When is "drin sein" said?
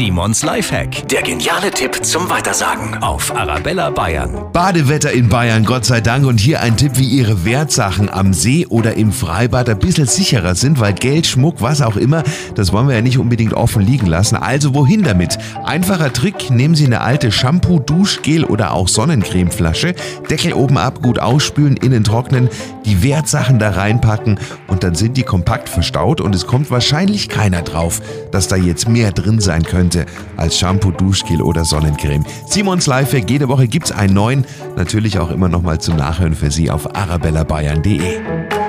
29.12-29.62